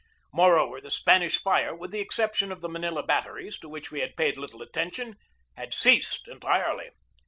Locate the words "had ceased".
5.53-6.27